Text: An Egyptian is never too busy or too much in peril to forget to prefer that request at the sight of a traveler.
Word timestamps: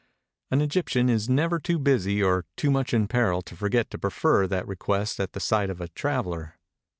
An 0.49 0.61
Egyptian 0.61 1.09
is 1.09 1.29
never 1.29 1.59
too 1.59 1.77
busy 1.77 2.23
or 2.23 2.43
too 2.57 2.71
much 2.71 2.91
in 2.91 3.07
peril 3.07 3.43
to 3.43 3.55
forget 3.55 3.91
to 3.91 3.99
prefer 3.99 4.47
that 4.47 4.67
request 4.67 5.19
at 5.19 5.33
the 5.33 5.39
sight 5.39 5.69
of 5.69 5.79
a 5.79 5.89
traveler. 5.89 6.55